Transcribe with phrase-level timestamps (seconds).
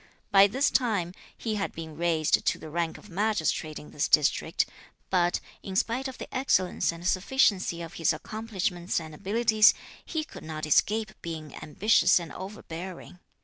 [0.31, 4.65] By this time, he had been raised to the rank of Magistrate in this district;
[5.11, 10.43] but, in spite of the excellence and sufficiency of his accomplishments and abilities, he could
[10.43, 13.19] not escape being ambitious and overbearing.